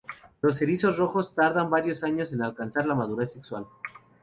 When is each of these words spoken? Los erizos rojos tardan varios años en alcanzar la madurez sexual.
Los 0.41 0.59
erizos 0.63 0.97
rojos 0.97 1.35
tardan 1.35 1.69
varios 1.69 2.03
años 2.03 2.33
en 2.33 2.41
alcanzar 2.41 2.87
la 2.87 2.95
madurez 2.95 3.31
sexual. 3.33 3.67